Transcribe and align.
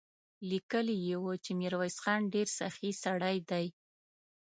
ليکلي 0.49 0.97
يې 1.07 1.15
و 1.19 1.25
چې 1.43 1.51
ميرويس 1.59 1.97
خان 2.03 2.21
ډېر 2.33 2.47
سخي 2.59 2.91
سړی 3.03 3.37
دی. 3.49 3.65